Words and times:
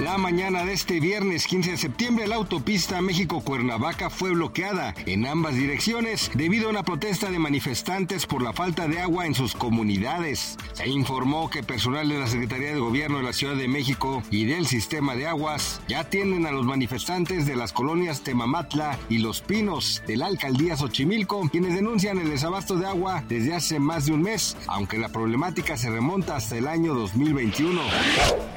La 0.00 0.16
mañana 0.16 0.64
de 0.64 0.72
este 0.72 0.98
viernes 0.98 1.46
15 1.46 1.72
de 1.72 1.76
septiembre, 1.76 2.26
la 2.26 2.36
autopista 2.36 3.02
México-Cuernavaca 3.02 4.08
fue 4.08 4.30
bloqueada 4.30 4.94
en 5.04 5.26
ambas 5.26 5.56
direcciones 5.56 6.30
debido 6.34 6.68
a 6.68 6.70
una 6.70 6.84
protesta 6.84 7.30
de 7.30 7.38
manifestantes 7.38 8.24
por 8.24 8.40
la 8.40 8.54
falta 8.54 8.88
de 8.88 8.98
agua 8.98 9.26
en 9.26 9.34
sus 9.34 9.54
comunidades. 9.54 10.56
Se 10.72 10.88
informó 10.88 11.50
que 11.50 11.62
personal 11.62 12.08
de 12.08 12.18
la 12.18 12.28
Secretaría 12.28 12.72
de 12.72 12.80
Gobierno 12.80 13.18
de 13.18 13.24
la 13.24 13.34
Ciudad 13.34 13.56
de 13.56 13.68
México 13.68 14.22
y 14.30 14.46
del 14.46 14.66
Sistema 14.66 15.14
de 15.16 15.26
Aguas 15.26 15.82
ya 15.86 16.00
atienden 16.00 16.46
a 16.46 16.50
los 16.50 16.64
manifestantes 16.64 17.46
de 17.46 17.56
las 17.56 17.74
colonias 17.74 18.22
Temamatla 18.22 18.98
y 19.10 19.18
Los 19.18 19.42
Pinos 19.42 20.02
de 20.06 20.16
la 20.16 20.28
alcaldía 20.28 20.78
Xochimilco, 20.78 21.46
quienes 21.50 21.74
denuncian 21.74 22.18
el 22.18 22.30
desabasto 22.30 22.76
de 22.76 22.86
agua 22.86 23.22
desde 23.28 23.54
hace 23.54 23.78
más 23.78 24.06
de 24.06 24.12
un 24.12 24.22
mes, 24.22 24.56
aunque 24.66 24.96
la 24.96 25.10
problemática 25.10 25.76
se 25.76 25.90
remonta 25.90 26.36
hasta 26.36 26.56
el 26.56 26.68
año 26.68 26.94
2021. 26.94 27.82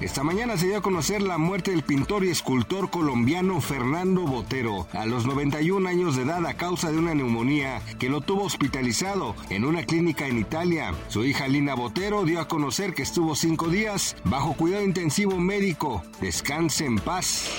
Esta 0.00 0.24
mañana 0.24 0.56
se 0.56 0.66
dio 0.66 0.78
a 0.78 0.82
conocer 0.82 1.27
la 1.28 1.36
muerte 1.36 1.72
del 1.72 1.82
pintor 1.82 2.24
y 2.24 2.30
escultor 2.30 2.88
colombiano 2.88 3.60
Fernando 3.60 4.22
Botero 4.22 4.88
a 4.92 5.04
los 5.04 5.26
91 5.26 5.86
años 5.86 6.16
de 6.16 6.22
edad 6.22 6.46
a 6.46 6.54
causa 6.54 6.90
de 6.90 6.96
una 6.96 7.14
neumonía 7.14 7.82
que 7.98 8.08
lo 8.08 8.22
tuvo 8.22 8.44
hospitalizado 8.44 9.36
en 9.50 9.66
una 9.66 9.82
clínica 9.82 10.26
en 10.26 10.38
Italia. 10.38 10.94
Su 11.08 11.26
hija 11.26 11.46
Lina 11.46 11.74
Botero 11.74 12.24
dio 12.24 12.40
a 12.40 12.48
conocer 12.48 12.94
que 12.94 13.02
estuvo 13.02 13.36
cinco 13.36 13.68
días 13.68 14.16
bajo 14.24 14.54
cuidado 14.54 14.82
intensivo 14.82 15.38
médico. 15.38 16.02
Descanse 16.22 16.86
en 16.86 16.96
paz. 16.96 17.50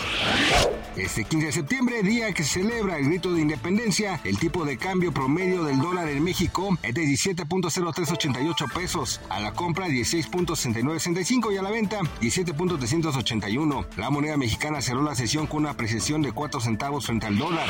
Este 0.96 1.24
15 1.24 1.46
de 1.46 1.52
septiembre, 1.52 2.02
día 2.02 2.34
que 2.34 2.44
se 2.44 2.62
celebra 2.62 2.98
el 2.98 3.06
grito 3.06 3.32
de 3.32 3.42
independencia, 3.42 4.20
el 4.24 4.40
tipo 4.40 4.66
de 4.66 4.78
cambio 4.78 5.12
promedio 5.12 5.64
del 5.64 5.80
dólar 5.80 6.10
en 6.10 6.24
México 6.24 6.76
es 6.82 6.94
de 6.94 7.04
17.0388 7.04 8.74
pesos, 8.74 9.22
a 9.30 9.40
la 9.40 9.54
compra 9.54 9.88
16.6965 9.88 11.54
y 11.54 11.58
a 11.58 11.62
la 11.62 11.70
venta 11.70 12.00
17.381. 12.20 13.59
La 13.98 14.10
moneda 14.10 14.38
mexicana 14.38 14.82
cerró 14.82 15.02
la 15.02 15.16
sesión 15.16 15.46
con 15.46 15.62
una 15.62 15.72
apreciación 15.72 16.22
de 16.22 16.32
4 16.32 16.62
centavos 16.62 17.06
frente 17.06 17.28
al 17.28 17.38
dólar. 17.38 17.68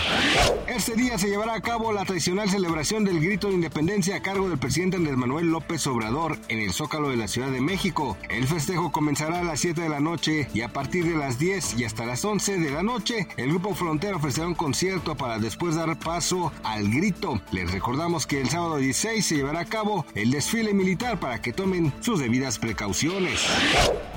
Este 0.67 0.93
día 0.93 1.17
se 1.17 1.29
llevará 1.29 1.55
a 1.55 1.61
cabo 1.61 1.91
la 1.91 2.05
tradicional 2.05 2.47
celebración 2.47 3.03
del 3.03 3.19
grito 3.19 3.47
de 3.47 3.55
independencia 3.55 4.15
a 4.15 4.21
cargo 4.21 4.49
del 4.49 4.59
presidente 4.59 4.97
Andrés 4.97 5.17
Manuel 5.17 5.47
López 5.47 5.87
Obrador 5.87 6.37
en 6.47 6.59
el 6.59 6.73
Zócalo 6.73 7.09
de 7.09 7.15
la 7.15 7.27
Ciudad 7.27 7.49
de 7.49 7.59
México. 7.59 8.17
El 8.29 8.45
festejo 8.45 8.91
comenzará 8.91 9.39
a 9.39 9.43
las 9.43 9.61
7 9.61 9.81
de 9.81 9.89
la 9.89 9.99
noche 9.99 10.47
y 10.53 10.61
a 10.61 10.71
partir 10.71 11.05
de 11.05 11.17
las 11.17 11.39
10 11.39 11.79
y 11.79 11.85
hasta 11.85 12.05
las 12.05 12.23
11 12.23 12.59
de 12.59 12.69
la 12.69 12.83
noche, 12.83 13.27
el 13.37 13.49
Grupo 13.49 13.73
Frontera 13.73 14.17
ofrecerá 14.17 14.45
un 14.45 14.53
concierto 14.53 15.17
para 15.17 15.39
después 15.39 15.73
dar 15.73 15.97
paso 15.97 16.51
al 16.63 16.87
grito. 16.91 17.41
Les 17.51 17.71
recordamos 17.71 18.27
que 18.27 18.39
el 18.39 18.49
sábado 18.49 18.77
16 18.77 19.25
se 19.25 19.37
llevará 19.37 19.61
a 19.61 19.65
cabo 19.65 20.05
el 20.13 20.29
desfile 20.29 20.75
militar 20.75 21.19
para 21.19 21.41
que 21.41 21.51
tomen 21.51 21.91
sus 22.01 22.19
debidas 22.19 22.59
precauciones. 22.59 23.41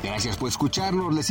Gracias 0.03 0.37
por 0.37 0.51
escucharnos, 0.51 1.15
les 1.15 1.31